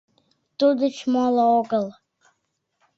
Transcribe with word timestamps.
Туддеч 0.57 0.97
моло 1.13 1.45
огыл! 1.59 1.85